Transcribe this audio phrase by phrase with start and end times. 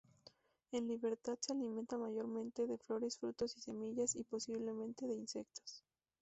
[0.71, 5.83] En libertad se alimentan mayormente de flores, frutos y semillas, y posiblemente de insectos.